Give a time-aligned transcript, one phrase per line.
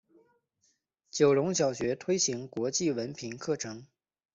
[1.11, 3.85] 九龙小学推行国际文凭课程。